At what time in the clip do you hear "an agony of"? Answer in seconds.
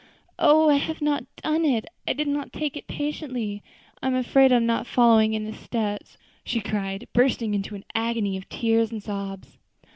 7.75-8.49